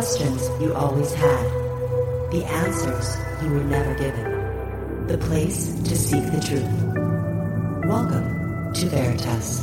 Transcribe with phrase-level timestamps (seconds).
[0.00, 1.44] questions you always had,
[2.30, 6.64] the answers you were never given, the place to seek the truth.
[7.86, 9.60] Welcome to Veritas.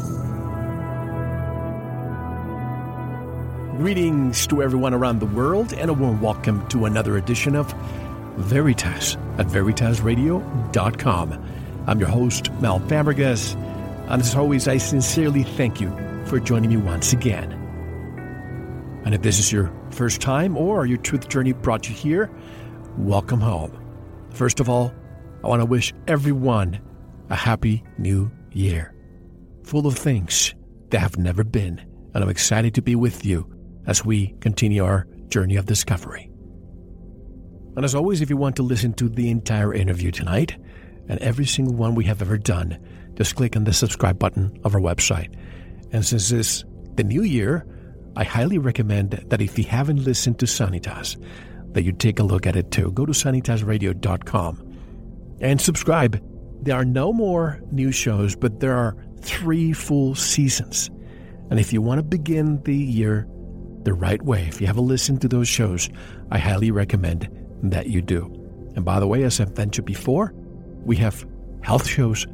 [3.78, 7.74] Greetings to everyone around the world, and a warm welcome to another edition of
[8.38, 11.46] Veritas at VeritasRadio.com.
[11.88, 13.56] I'm your host, Mel Fabregas,
[14.08, 15.90] and as always, I sincerely thank you
[16.28, 17.57] for joining me once again.
[19.08, 22.30] And if this is your first time or your truth journey brought you here,
[22.98, 23.72] welcome home.
[24.34, 24.94] First of all,
[25.46, 26.82] I want to wish everyone
[27.30, 28.94] a happy new year,
[29.64, 30.54] full of things
[30.90, 31.80] that have never been,
[32.14, 33.50] and I'm excited to be with you
[33.86, 36.30] as we continue our journey of discovery.
[37.78, 40.58] And as always, if you want to listen to the entire interview tonight
[41.08, 42.78] and every single one we have ever done,
[43.14, 45.34] just click on the subscribe button of our website.
[45.94, 47.66] And since it's the new year,
[48.18, 51.24] I highly recommend that if you haven't listened to Sanitas,
[51.74, 52.92] that you take a look at it too.
[52.94, 54.80] Go to sanitasradio.com
[55.40, 56.20] and subscribe.
[56.64, 60.90] There are no more new shows, but there are three full seasons.
[61.52, 63.28] And if you want to begin the year
[63.84, 65.88] the right way, if you haven't listened to those shows,
[66.32, 67.30] I highly recommend
[67.62, 68.34] that you do.
[68.76, 70.34] And by the way, as I've mentioned before,
[70.84, 71.24] we have
[71.62, 72.26] health shows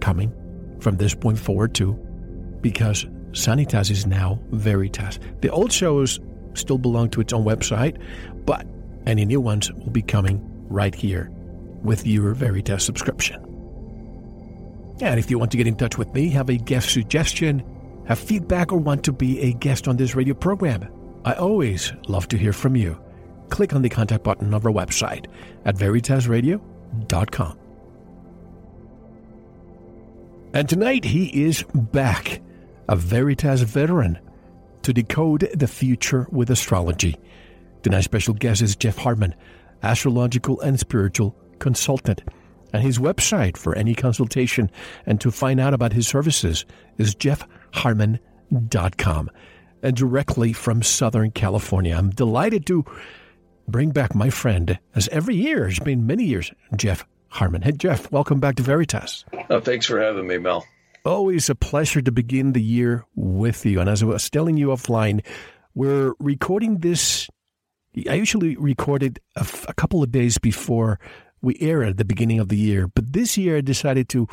[0.00, 0.32] coming
[0.78, 1.94] from this point forward too,
[2.60, 5.18] because Sanitas is now Veritas.
[5.40, 6.20] The old shows
[6.54, 8.00] still belong to its own website,
[8.44, 8.66] but
[9.06, 11.30] any new ones will be coming right here
[11.82, 13.40] with your Veritas subscription.
[15.00, 17.64] And if you want to get in touch with me, have a guest suggestion,
[18.06, 20.88] have feedback, or want to be a guest on this radio program,
[21.24, 23.00] I always love to hear from you.
[23.48, 25.26] Click on the contact button of our website
[25.64, 27.58] at veritasradio.com.
[30.54, 32.40] And tonight he is back,
[32.88, 34.18] a Veritas veteran,
[34.82, 37.16] to decode the future with astrology.
[37.82, 39.34] Tonight's special guest is Jeff Hartman,
[39.82, 42.22] astrological and spiritual consultant.
[42.72, 44.70] And his website for any consultation
[45.06, 46.64] and to find out about his services
[46.96, 49.30] is jeffhartman.com
[49.82, 51.94] and directly from Southern California.
[51.94, 52.84] I'm delighted to
[53.68, 57.62] bring back my friend, as every year, it's been many years, Jeff Hartman.
[57.62, 59.24] Hey, Jeff, welcome back to Veritas.
[59.50, 60.64] Oh, thanks for having me, Mel.
[61.04, 63.80] Always a pleasure to begin the year with you.
[63.80, 65.24] And as I was telling you offline,
[65.74, 67.28] we're recording this.
[68.08, 71.00] I usually record it a, couple of days before
[71.40, 72.86] we air at the beginning of the year.
[72.86, 74.28] But this year, I decided to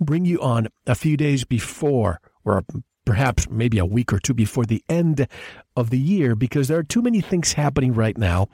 [0.00, 2.64] bring you on a few days before, or
[3.04, 5.28] perhaps maybe a week or two before the end
[5.76, 8.48] of the year because there are too many things happening right now.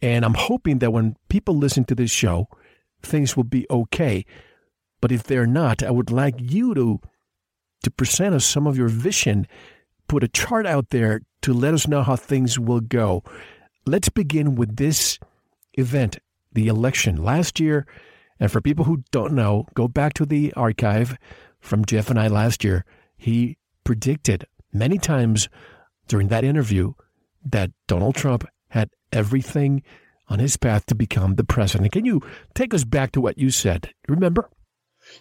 [0.00, 2.48] And I'm hoping that when people listen to this show,
[3.02, 4.24] things will be okay.
[5.04, 6.98] But if they're not, I would like you to
[7.82, 9.46] to present us some of your vision,
[10.08, 13.22] put a chart out there to let us know how things will go.
[13.84, 15.18] Let's begin with this
[15.74, 16.20] event,
[16.54, 17.86] the election last year.
[18.40, 21.18] And for people who don't know, go back to the archive
[21.60, 22.86] from Jeff and I last year.
[23.14, 25.50] He predicted many times
[26.08, 26.94] during that interview
[27.44, 29.82] that Donald Trump had everything
[30.28, 31.92] on his path to become the president.
[31.92, 32.22] Can you
[32.54, 33.92] take us back to what you said?
[34.08, 34.48] Remember?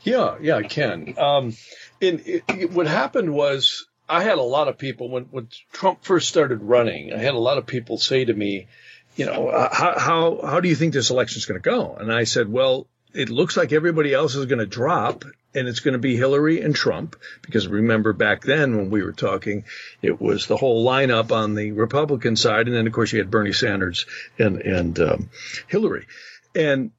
[0.02, 1.16] Yeah, yeah, I can.
[1.18, 1.56] Um,
[2.02, 6.04] and it, it, what happened was I had a lot of people when when Trump
[6.04, 7.14] first started running.
[7.14, 8.68] I had a lot of people say to me,
[9.16, 11.96] you know, uh, how how how do you think this election is going to go?
[11.96, 15.24] And I said, well, it looks like everybody else is going to drop
[15.56, 19.12] and it's going to be Hillary and Trump because remember back then when we were
[19.12, 19.66] talking,
[20.02, 22.68] it was the whole lineup on the Republican side.
[22.68, 24.06] And then of course you had Bernie Sanders
[24.40, 25.30] and, and, um,
[25.68, 26.08] Hillary.
[26.56, 26.92] And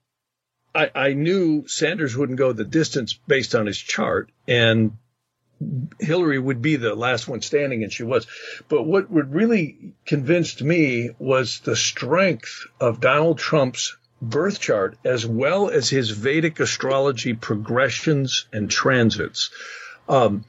[0.75, 4.93] I, I knew Sanders wouldn't go the distance based on his chart and
[6.01, 8.27] Hillary would be the last one standing, and she was.
[8.69, 15.27] But what would really convinced me was the strength of Donald Trump's birth chart as
[15.27, 19.51] well as his Vedic astrology progressions and transits.
[20.09, 20.45] Um,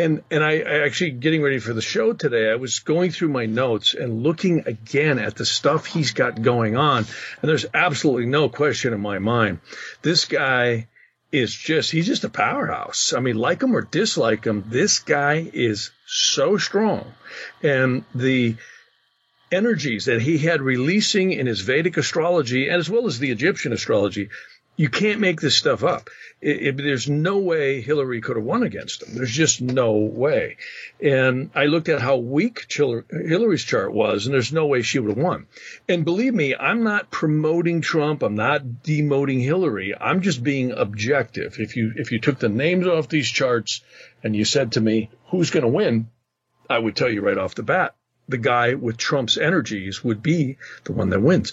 [0.00, 3.28] and and I, I, actually getting ready for the show today, I was going through
[3.28, 8.26] my notes and looking again at the stuff he's got going on, and there's absolutely
[8.26, 9.60] no question in my mind.
[10.02, 10.88] This guy
[11.32, 13.12] is just he's just a powerhouse.
[13.12, 17.12] I mean, like him or dislike him, this guy is so strong.
[17.62, 18.56] And the
[19.52, 23.72] energies that he had releasing in his Vedic astrology and as well as the Egyptian
[23.72, 24.30] astrology.
[24.80, 26.08] You can't make this stuff up.
[26.40, 29.14] It, it, there's no way Hillary could have won against him.
[29.14, 30.56] There's just no way.
[30.98, 35.10] And I looked at how weak Hillary's chart was, and there's no way she would
[35.10, 35.48] have won.
[35.86, 38.22] And believe me, I'm not promoting Trump.
[38.22, 39.94] I'm not demoting Hillary.
[39.94, 41.60] I'm just being objective.
[41.60, 43.82] If you if you took the names off these charts
[44.24, 46.08] and you said to me, "Who's going to win?"
[46.70, 47.96] I would tell you right off the bat
[48.30, 51.52] the guy with Trump's energies would be the one that wins.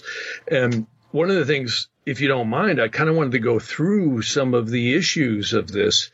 [0.50, 3.58] And one of the things, if you don't mind, I kind of wanted to go
[3.58, 6.10] through some of the issues of this.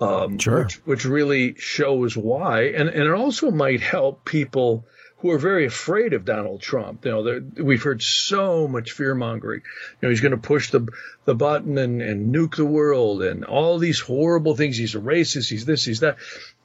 [0.00, 0.64] Um, sure.
[0.64, 2.62] which, which really shows why.
[2.62, 4.84] And, and it also might help people
[5.22, 7.04] who are very afraid of Donald Trump.
[7.04, 9.60] You know, we've heard so much fear mongering.
[9.60, 10.88] You know, he's going to push the
[11.24, 14.76] the button and, and nuke the world and all these horrible things.
[14.76, 15.48] He's a racist.
[15.48, 15.84] He's this.
[15.84, 16.16] He's that.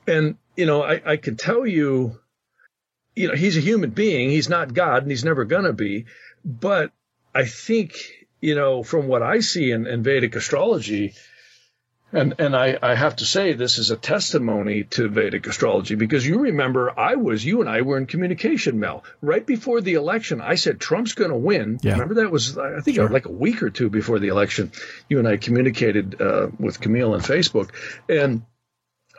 [0.08, 2.20] And you know, I, I can tell you,
[3.16, 4.32] you know, he's a human being.
[4.32, 6.06] He's not God, and he's never gonna be.
[6.44, 6.92] But
[7.38, 7.92] I think,
[8.42, 11.14] you know, from what I see in, in Vedic astrology,
[12.14, 16.26] and and I, I have to say this is a testimony to Vedic astrology because
[16.26, 19.04] you remember I was you and I were in communication, Mel.
[19.22, 21.80] Right before the election, I said Trump's going to win.
[21.84, 21.92] Yeah.
[21.94, 23.10] Remember that was I think Sure.
[23.10, 24.72] like a week or two before the election.
[25.10, 27.70] You and I communicated uh, with Camille on Facebook,
[28.10, 28.44] and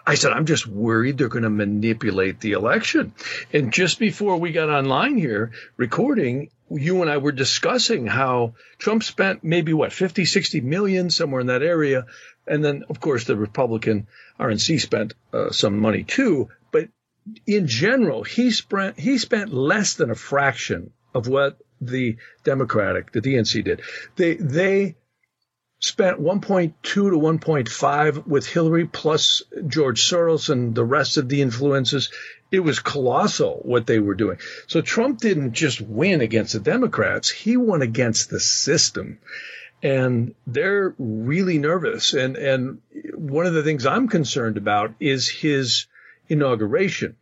[0.06, 3.12] I said I'm just worried they're going to manipulate the election.
[3.52, 9.02] And just before we got online here recording, you and I were discussing how Trump
[9.02, 12.06] spent maybe what 50, 60 million somewhere in that area.
[12.46, 14.06] And then, of course, the Republican
[14.38, 16.48] RNC spent uh, some money too.
[16.72, 16.88] But
[17.46, 23.20] in general, he spent he spent less than a fraction of what the Democratic, the
[23.20, 23.82] DNC did.
[24.16, 24.96] They they
[25.80, 32.10] spent 1.2 to 1.5 with Hillary plus George Soros and the rest of the influences.
[32.50, 34.38] It was colossal what they were doing.
[34.66, 37.28] So Trump didn't just win against the Democrats.
[37.30, 39.18] He won against the system
[39.82, 42.14] and they're really nervous.
[42.14, 42.80] And, and
[43.14, 45.86] one of the things I'm concerned about is his
[46.28, 47.16] inauguration.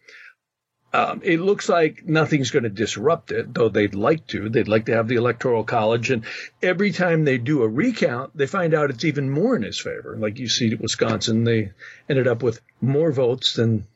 [0.92, 4.48] Um, it looks like nothing's going to disrupt it, though they'd like to.
[4.48, 6.24] They'd like to have the electoral college, and
[6.62, 10.16] every time they do a recount, they find out it's even more in his favor.
[10.18, 11.72] Like you see Wisconsin, they
[12.08, 13.86] ended up with more votes than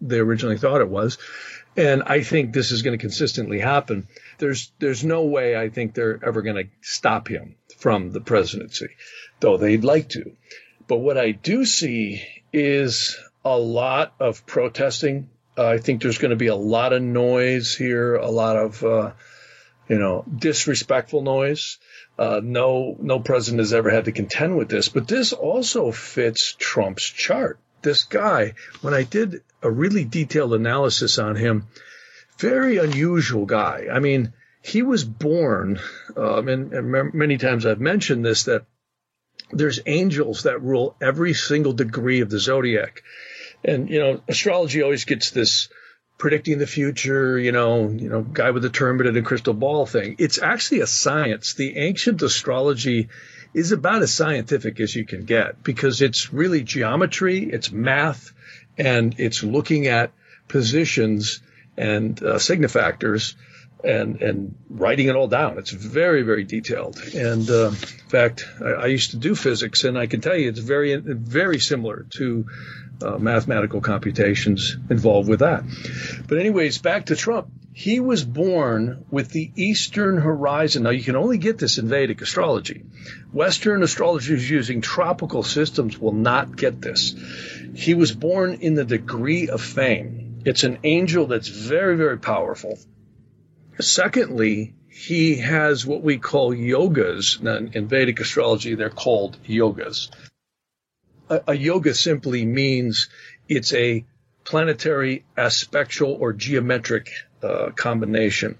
[0.00, 1.18] they originally thought it was,
[1.76, 4.08] and I think this is going to consistently happen.
[4.38, 8.88] There's there's no way I think they're ever going to stop him from the presidency,
[9.40, 10.32] though they'd like to.
[10.86, 15.30] But what I do see is a lot of protesting.
[15.56, 18.84] Uh, I think there's going to be a lot of noise here, a lot of,
[18.84, 19.12] uh,
[19.88, 21.78] you know, disrespectful noise.
[22.18, 26.54] Uh, no, no president has ever had to contend with this, but this also fits
[26.58, 27.58] Trump's chart.
[27.82, 31.66] This guy, when I did a really detailed analysis on him,
[32.38, 33.86] very unusual guy.
[33.92, 34.32] I mean,
[34.62, 35.80] he was born,
[36.16, 38.64] um, and, and many times I've mentioned this, that
[39.50, 43.02] there's angels that rule every single degree of the zodiac.
[43.64, 45.68] And, you know, astrology always gets this
[46.18, 49.86] predicting the future, you know, you know, guy with a turbid and a crystal ball
[49.86, 50.16] thing.
[50.18, 51.54] It's actually a science.
[51.54, 53.08] The ancient astrology
[53.52, 58.32] is about as scientific as you can get because it's really geometry, it's math,
[58.78, 60.12] and it's looking at
[60.48, 61.40] positions
[61.76, 63.34] and uh, significators
[63.82, 65.58] and and writing it all down.
[65.58, 66.98] It's very very detailed.
[67.14, 67.74] And uh, in
[68.08, 71.58] fact, I, I, used to do physics, and I can tell you it's very very
[71.58, 72.46] similar to
[73.02, 75.64] uh, mathematical computations involved with that.
[76.28, 77.48] But anyways, back to Trump.
[77.72, 80.82] He was born with the Eastern horizon.
[80.82, 82.84] Now you can only get this in Vedic astrology.
[83.32, 87.14] Western astrologers using tropical systems will not get this.
[87.74, 90.42] He was born in the degree of fame.
[90.44, 92.78] It's an angel that's very, very powerful.
[93.78, 97.40] Secondly, he has what we call yogas.
[97.40, 100.10] Now, in Vedic astrology, they're called yogas.
[101.30, 103.08] A, a yoga simply means
[103.48, 104.04] it's a
[104.44, 107.08] planetary aspectual or geometric
[107.40, 108.58] uh, combination.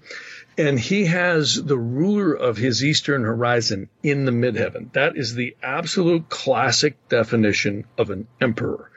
[0.57, 4.93] And he has the ruler of his eastern horizon in the midheaven.
[4.93, 8.89] That is the absolute classic definition of an emperor.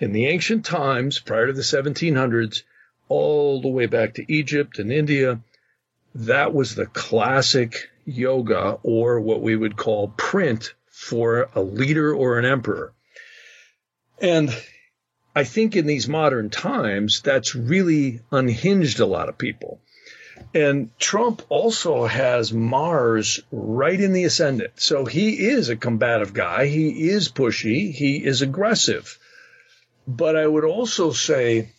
[0.00, 2.62] In the ancient times, prior to the 1700s,
[3.08, 5.40] all the way back to Egypt and India,
[6.14, 12.38] that was the classic yoga or what we would call print for a leader or
[12.38, 12.94] an emperor.
[14.20, 14.54] And
[15.34, 19.80] I think in these modern times, that's really unhinged a lot of people.
[20.54, 24.72] And Trump also has Mars right in the ascendant.
[24.76, 26.66] So he is a combative guy.
[26.66, 27.92] He is pushy.
[27.92, 29.18] He is aggressive.
[30.08, 31.70] But I would also say,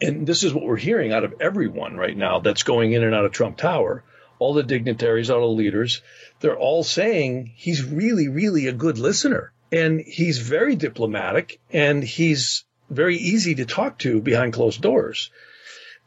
[0.00, 3.14] and this is what we're hearing out of everyone right now that's going in and
[3.14, 4.04] out of Trump Tower,
[4.38, 6.00] all the dignitaries, all the leaders,
[6.40, 9.52] they're all saying he's really, really a good listener.
[9.72, 15.30] And he's very diplomatic and he's very easy to talk to behind closed doors.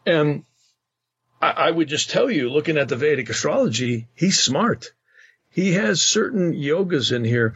[0.05, 0.43] And
[1.41, 4.91] I, I would just tell you, looking at the Vedic astrology, he's smart.
[5.49, 7.55] He has certain yogas in here.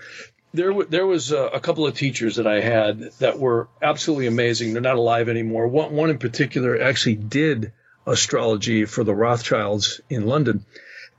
[0.53, 4.27] There, w- there was a, a couple of teachers that I had that were absolutely
[4.27, 4.73] amazing.
[4.73, 5.67] They're not alive anymore.
[5.67, 7.73] One, one in particular actually did
[8.05, 10.65] astrology for the Rothschilds in London.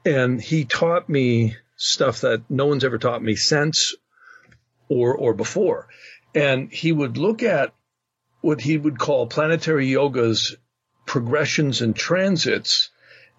[0.07, 3.95] And he taught me stuff that no one's ever taught me since
[4.89, 5.89] or, or before.
[6.35, 7.75] And he would look at
[8.41, 10.57] what he would call planetary yoga's
[11.07, 12.91] progressions and transits.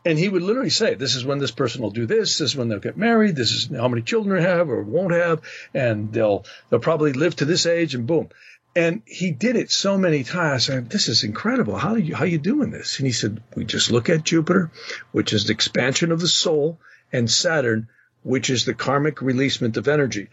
[0.06, 2.38] And he would literally say, this is when this person will do this.
[2.38, 3.36] This is when they'll get married.
[3.36, 5.42] This is how many children they have or won't have.
[5.74, 8.30] And they'll, they'll probably live to this age and boom.
[8.76, 10.70] And he did it so many times.
[10.70, 11.76] I said, this is incredible.
[11.76, 13.00] How are you, how are you doing this?
[13.00, 14.72] And he said, we just look at Jupiter,
[15.12, 16.80] which is the expansion of the soul,
[17.12, 17.90] and Saturn,
[18.24, 20.30] which is the karmic releasement of energy.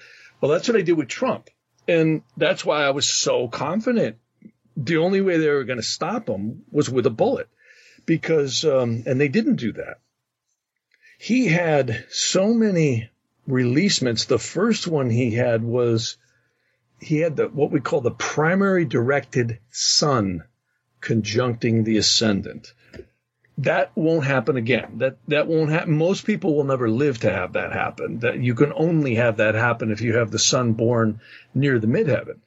[0.46, 1.50] Well, that's what I did with Trump.
[1.88, 4.18] And that's why I was so confident.
[4.76, 7.48] The only way they were going to stop him was with a bullet
[8.04, 9.98] because, um, and they didn't do that.
[11.18, 13.10] He had so many
[13.48, 14.26] releasements.
[14.26, 16.16] The first one he had was
[17.00, 20.44] he had the what we call the primary directed sun
[21.00, 22.72] conjuncting the ascendant.
[23.58, 24.98] That won't happen again.
[24.98, 25.96] That that won't happen.
[25.96, 28.18] Most people will never live to have that happen.
[28.20, 31.20] That you can only have that happen if you have the sun born
[31.54, 32.38] near the midheaven.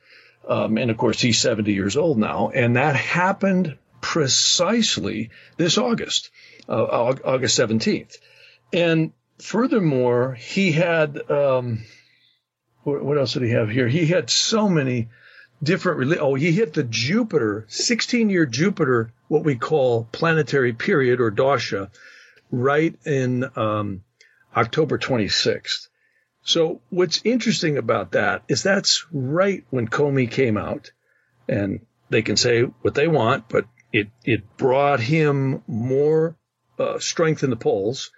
[0.48, 6.32] Um, and of course, he's 70 years old now, and that happened precisely this August,
[6.68, 8.18] uh, August 17th.
[8.72, 11.30] And furthermore, he had.
[11.30, 11.86] Um,
[12.84, 13.88] what else did he have here?
[13.88, 15.10] He had so many
[15.62, 16.18] different.
[16.20, 21.92] Oh, he hit the Jupiter, 16 year Jupiter, what we call planetary period or Dasha,
[22.52, 24.04] right in um,
[24.56, 25.88] October 26th.
[26.42, 30.92] So what's interesting about that is that's right when Comey came out,
[31.48, 36.38] and they can say what they want, but it it brought him more
[36.80, 38.12] uh, strength in the polls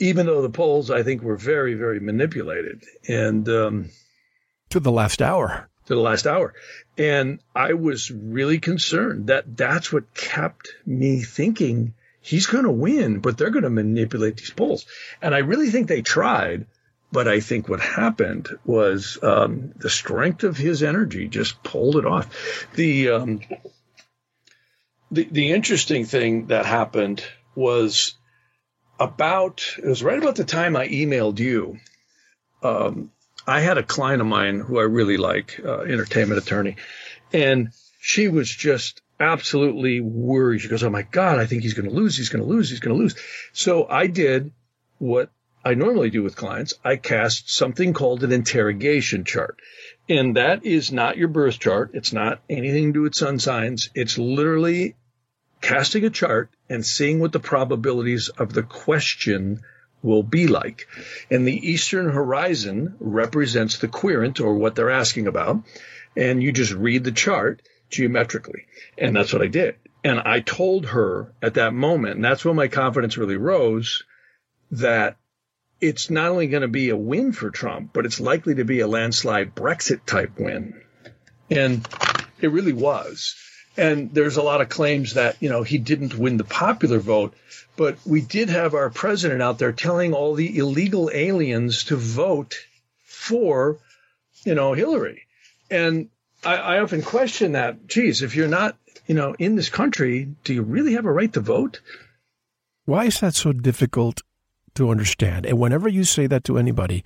[0.00, 2.84] even though the polls, I think, were very, very manipulated.
[3.08, 3.90] And um,
[4.70, 5.67] to the last hour.
[5.88, 6.52] To the last hour.
[6.98, 13.20] And I was really concerned that that's what kept me thinking he's going to win,
[13.20, 14.84] but they're going to manipulate these polls.
[15.22, 16.66] And I really think they tried.
[17.10, 22.04] But I think what happened was um, the strength of his energy just pulled it
[22.04, 22.68] off.
[22.74, 23.40] The, um,
[25.10, 28.14] the the interesting thing that happened was
[29.00, 31.78] about it was right about the time I emailed you.
[32.62, 33.10] Um,
[33.48, 36.76] I had a client of mine who I really like, uh, entertainment attorney,
[37.32, 40.60] and she was just absolutely worried.
[40.60, 42.16] She goes, "Oh my God, I think he's going to lose.
[42.16, 42.68] He's going to lose.
[42.70, 43.16] He's going to lose."
[43.52, 44.52] So I did
[44.98, 45.30] what
[45.64, 46.74] I normally do with clients.
[46.84, 49.58] I cast something called an interrogation chart.
[50.08, 51.90] And that is not your birth chart.
[51.94, 53.90] It's not anything to do with sun signs.
[53.94, 54.94] It's literally
[55.60, 59.60] casting a chart and seeing what the probabilities of the question
[60.02, 60.86] will be like.
[61.30, 65.62] And the eastern horizon represents the querent or what they're asking about.
[66.16, 68.66] And you just read the chart geometrically.
[68.96, 69.76] And that's what I did.
[70.04, 74.04] And I told her at that moment, and that's when my confidence really rose,
[74.70, 75.16] that
[75.80, 78.80] it's not only going to be a win for Trump, but it's likely to be
[78.80, 80.80] a landslide Brexit type win.
[81.50, 81.86] And
[82.40, 83.36] it really was.
[83.78, 87.32] And there's a lot of claims that, you know, he didn't win the popular vote,
[87.76, 92.56] but we did have our president out there telling all the illegal aliens to vote
[93.04, 93.78] for,
[94.44, 95.22] you know, Hillary.
[95.70, 96.08] And
[96.44, 100.52] I, I often question that, geez, if you're not, you know, in this country, do
[100.52, 101.80] you really have a right to vote?
[102.84, 104.22] Why is that so difficult
[104.74, 105.46] to understand?
[105.46, 107.04] And whenever you say that to anybody,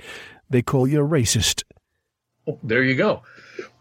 [0.49, 1.65] they call you a racist.
[2.47, 3.25] Oh, there you go.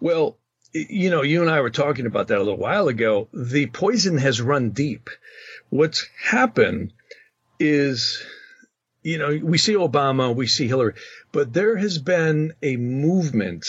[0.02, 0.36] Well,
[0.74, 3.28] you know, you and I were talking about that a little while ago.
[3.34, 5.10] The poison has run deep.
[5.70, 6.94] What's happened
[7.60, 8.24] is,
[9.04, 10.94] you know, we see Obama, we see Hillary,
[11.32, 13.68] but there has been a movement,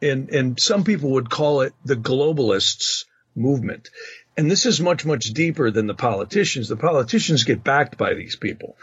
[0.00, 3.90] and, and some people would call it the globalists movement.
[4.36, 6.68] And this is much, much deeper than the politicians.
[6.68, 8.76] The politicians get backed by these people.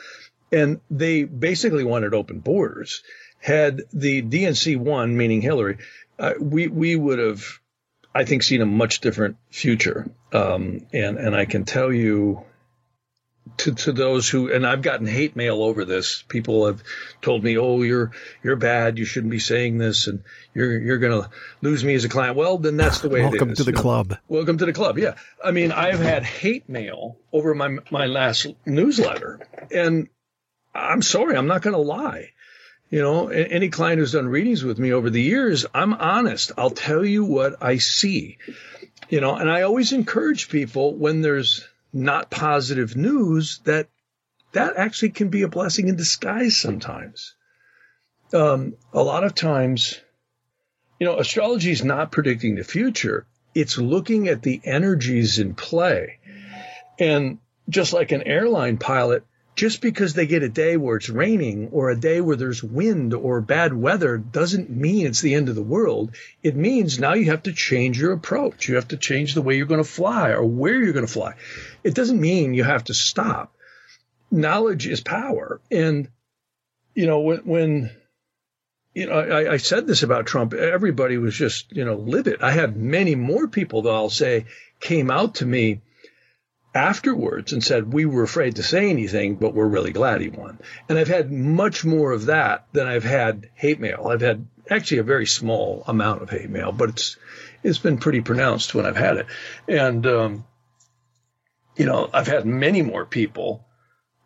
[0.51, 3.03] And they basically wanted open borders.
[3.39, 5.77] Had the DNC won, meaning Hillary,
[6.19, 7.43] uh, we we would have,
[8.13, 10.10] I think, seen a much different future.
[10.34, 12.43] Um, and and I can tell you,
[13.57, 16.24] to to those who and I've gotten hate mail over this.
[16.27, 16.84] People have
[17.22, 18.12] told me, "Oh, you're
[18.43, 18.98] you're bad.
[18.98, 21.29] You shouldn't be saying this, and you're you're going to
[21.62, 23.57] lose me as a client." Well, then that's the way Welcome it is.
[23.60, 24.17] to the club.
[24.27, 24.98] Welcome to the club.
[24.98, 30.10] Yeah, I mean, I've had hate mail over my my last newsletter, and
[30.74, 32.31] I'm sorry, I'm not going to lie.
[32.89, 36.51] You know, any client who's done readings with me over the years, I'm honest.
[36.58, 38.38] I'll tell you what I see.
[39.10, 43.88] You know, and I always encourage people when there's not positive news that
[44.51, 47.36] that actually can be a blessing in disguise sometimes.
[48.34, 50.00] Um, a lot of times,
[51.00, 53.27] you know, astrology is not predicting the future.
[53.54, 56.20] It's looking at the energies in play.
[57.00, 61.69] And just like an airline pilot, just because they get a day where it's raining
[61.71, 65.55] or a day where there's wind or bad weather doesn't mean it's the end of
[65.55, 66.12] the world.
[66.43, 68.67] It means now you have to change your approach.
[68.67, 71.12] You have to change the way you're going to fly or where you're going to
[71.12, 71.35] fly.
[71.83, 73.55] It doesn't mean you have to stop.
[74.29, 75.62] Knowledge is power.
[75.71, 76.09] And,
[76.93, 77.91] you know, when, when
[78.93, 80.53] you know, I, I, said this about Trump.
[80.53, 82.41] Everybody was just, you know, livid.
[82.41, 84.45] I had many more people that I'll say
[84.79, 85.81] came out to me
[86.75, 90.60] afterwards and said, we were afraid to say anything, but we're really glad he won.
[90.89, 94.08] And I've had much more of that than I've had hate mail.
[94.12, 97.17] I've had actually a very small amount of hate mail, but it's,
[97.63, 99.27] it's been pretty pronounced when I've had it.
[99.67, 100.46] And, um,
[101.77, 103.64] you know, I've had many more people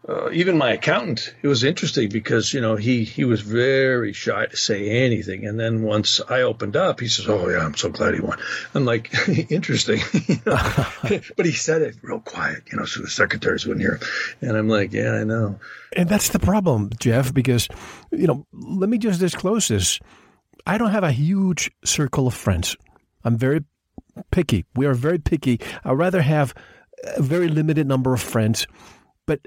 [0.09, 4.47] uh, even my accountant, it was interesting because, you know, he, he was very shy
[4.47, 5.45] to say anything.
[5.45, 8.39] And then once I opened up, he says, Oh, yeah, I'm so glad he won.
[8.73, 9.13] I'm like,
[9.51, 9.99] interesting.
[10.43, 14.01] but he said it real quiet, you know, so the secretaries wouldn't hear him.
[14.41, 15.59] And I'm like, Yeah, I know.
[15.95, 17.67] And that's the problem, Jeff, because,
[18.11, 19.99] you know, let me just disclose this.
[20.65, 22.75] I don't have a huge circle of friends.
[23.23, 23.63] I'm very
[24.31, 24.65] picky.
[24.75, 25.59] We are very picky.
[25.83, 26.55] I'd rather have
[27.15, 28.65] a very limited number of friends.
[29.25, 29.41] But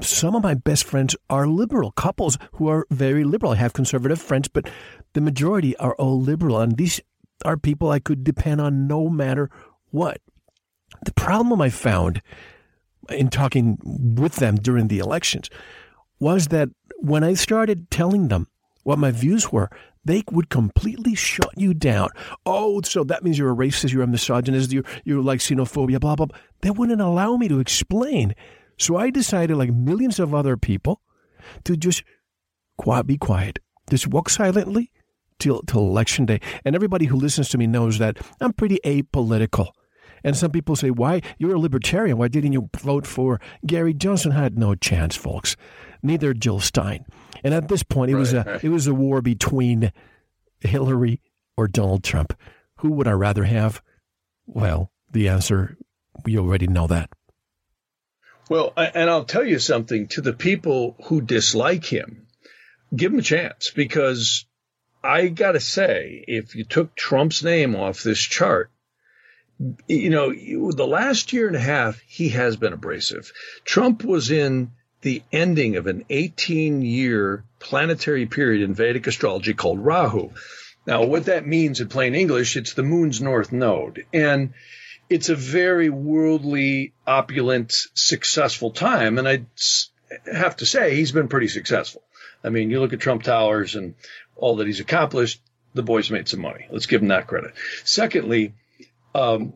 [0.00, 3.52] some of my best friends are liberal couples who are very liberal.
[3.52, 4.68] I have conservative friends, but
[5.12, 6.60] the majority are all liberal.
[6.60, 7.00] And these
[7.44, 9.50] are people I could depend on no matter
[9.90, 10.20] what.
[11.04, 12.22] The problem I found
[13.10, 15.48] in talking with them during the elections
[16.18, 18.48] was that when I started telling them
[18.82, 19.70] what my views were,
[20.04, 22.08] they would completely shut you down.
[22.46, 26.16] Oh, so that means you're a racist, you're a misogynist, you're, you're like xenophobia, blah,
[26.16, 26.38] blah, blah.
[26.62, 28.34] They wouldn't allow me to explain
[28.78, 31.02] so I decided, like millions of other people,
[31.64, 32.04] to just
[32.76, 33.58] quiet, be quiet,
[33.90, 34.90] just walk silently
[35.38, 36.40] till till election day.
[36.64, 39.70] And everybody who listens to me knows that I'm pretty apolitical.
[40.24, 42.18] And some people say, "Why you're a libertarian?
[42.18, 45.56] Why didn't you vote for Gary Johnson?" Had no chance, folks.
[46.02, 47.04] Neither Jill Stein.
[47.44, 48.64] And at this point, it right, was a right.
[48.64, 49.92] it was a war between
[50.60, 51.20] Hillary
[51.56, 52.34] or Donald Trump.
[52.78, 53.80] Who would I rather have?
[54.46, 55.76] Well, the answer
[56.24, 57.10] we already know that.
[58.48, 62.26] Well, and I'll tell you something to the people who dislike him,
[62.94, 64.46] give him a chance because
[65.04, 68.70] I got to say, if you took Trump's name off this chart,
[69.86, 70.32] you know,
[70.70, 73.32] the last year and a half, he has been abrasive.
[73.64, 74.70] Trump was in
[75.02, 80.30] the ending of an 18 year planetary period in Vedic astrology called Rahu.
[80.86, 84.06] Now, what that means in plain English, it's the moon's north node.
[84.12, 84.54] And
[85.10, 89.18] it's a very worldly, opulent, successful time.
[89.18, 89.42] And I
[90.30, 92.02] have to say, he's been pretty successful.
[92.44, 93.94] I mean, you look at Trump Towers and
[94.36, 95.40] all that he's accomplished,
[95.74, 96.66] the boy's made some money.
[96.70, 97.54] Let's give him that credit.
[97.84, 98.54] Secondly,
[99.14, 99.54] um,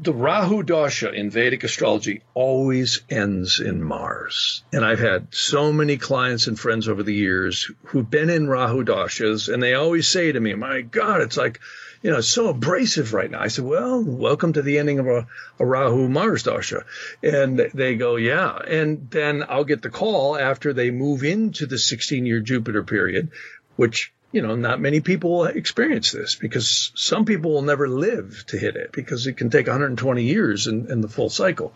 [0.00, 4.62] the Rahu Dasha in Vedic astrology always ends in Mars.
[4.72, 8.84] And I've had so many clients and friends over the years who've been in Rahu
[8.84, 11.58] Dashas, and they always say to me, My God, it's like
[12.02, 13.40] you know, so abrasive right now.
[13.40, 15.26] I said, well, welcome to the ending of uh, a,
[15.60, 16.84] a Rahu Mars Dasha.
[17.22, 18.56] And they go, yeah.
[18.56, 23.30] And then I'll get the call after they move into the 16 year Jupiter period,
[23.76, 28.58] which, you know, not many people experience this because some people will never live to
[28.58, 31.74] hit it because it can take 120 years in, in the full cycle.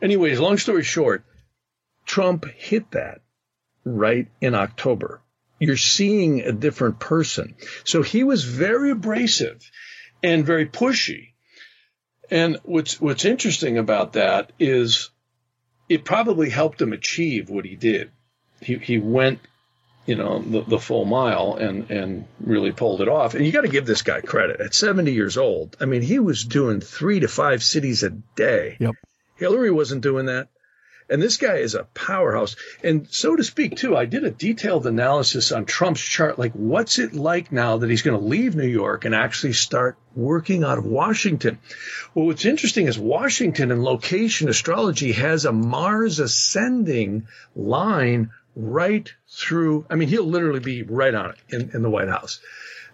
[0.00, 1.24] Anyways, long story short,
[2.06, 3.20] Trump hit that
[3.84, 5.20] right in October
[5.60, 7.54] you're seeing a different person.
[7.84, 9.70] So he was very abrasive
[10.22, 11.28] and very pushy.
[12.30, 15.10] And what's what's interesting about that is
[15.88, 18.10] it probably helped him achieve what he did.
[18.60, 19.40] He he went,
[20.06, 23.34] you know, the, the full mile and and really pulled it off.
[23.34, 24.60] And you got to give this guy credit.
[24.60, 28.76] At 70 years old, I mean, he was doing three to five cities a day.
[28.80, 28.94] Yep.
[29.36, 30.48] Hillary wasn't doing that.
[31.10, 32.54] And this guy is a powerhouse.
[32.84, 36.38] And so to speak, too, I did a detailed analysis on Trump's chart.
[36.38, 39.98] Like, what's it like now that he's going to leave New York and actually start
[40.14, 41.58] working out of Washington?
[42.14, 49.86] Well, what's interesting is Washington in location astrology has a Mars ascending line right through.
[49.90, 52.40] I mean, he'll literally be right on it in, in the White House.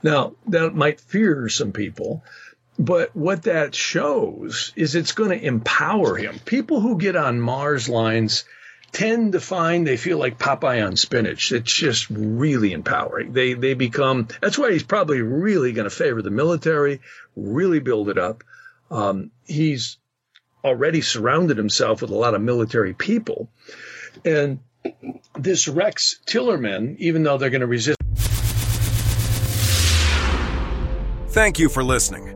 [0.02, 2.24] Now, that might fear some people.
[2.78, 6.38] But what that shows is it's going to empower him.
[6.44, 8.44] People who get on Mars lines
[8.92, 11.52] tend to find they feel like Popeye on spinach.
[11.52, 13.32] It's just really empowering.
[13.32, 14.28] They they become.
[14.40, 17.00] That's why he's probably really going to favor the military,
[17.34, 18.44] really build it up.
[18.90, 19.96] Um, he's
[20.62, 23.48] already surrounded himself with a lot of military people,
[24.24, 24.60] and
[25.34, 27.96] this Rex Tillerson, even though they're going to resist.
[31.28, 32.35] Thank you for listening.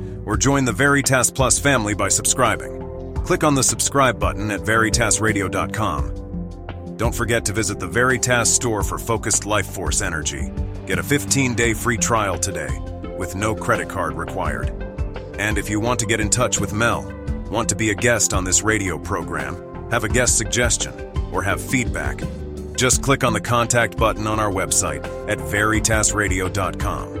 [0.31, 3.13] or join the Veritas Plus family by subscribing.
[3.25, 6.95] Click on the subscribe button at veritasradio.com.
[6.95, 10.49] Don't forget to visit the Veritas store for focused life force energy.
[10.85, 12.69] Get a 15 day free trial today
[13.17, 14.69] with no credit card required.
[15.37, 17.13] And if you want to get in touch with Mel,
[17.49, 20.93] want to be a guest on this radio program, have a guest suggestion,
[21.33, 22.23] or have feedback,
[22.77, 27.20] just click on the contact button on our website at veritasradio.com.